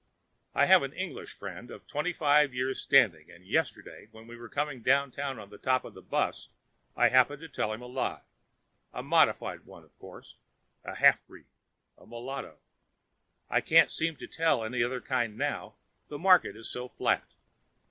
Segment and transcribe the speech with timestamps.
[0.55, 4.49] I have an English friend of twenty five years' standing, and yesterday when we were
[4.49, 6.49] coming down town on top of the 'bus
[6.95, 10.37] I happened to tell him a lie—a modified one, of course;
[10.83, 11.45] a half breed,
[11.99, 12.57] a mulatto;
[13.47, 15.75] I can't seem to tell any other kind now,
[16.07, 17.33] the market is so flat.